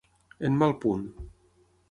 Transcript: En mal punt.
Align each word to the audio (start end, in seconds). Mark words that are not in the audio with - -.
En 0.49 0.57
mal 0.63 0.73
punt. 0.87 1.05